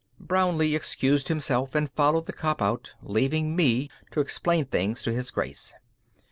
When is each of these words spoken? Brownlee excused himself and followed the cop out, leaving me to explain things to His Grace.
Brownlee 0.19 0.73
excused 0.73 1.27
himself 1.27 1.75
and 1.75 1.91
followed 1.91 2.25
the 2.25 2.33
cop 2.33 2.59
out, 2.59 2.95
leaving 3.03 3.55
me 3.55 3.87
to 4.09 4.19
explain 4.19 4.65
things 4.65 5.03
to 5.03 5.13
His 5.13 5.29
Grace. 5.29 5.75